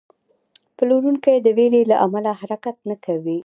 پلورونکی 0.77 1.37
د 1.41 1.47
ویرې 1.57 1.81
له 1.91 1.95
امله 2.05 2.31
حرکت 2.41 2.77
نه 2.89 2.95
کوي. 3.05 3.37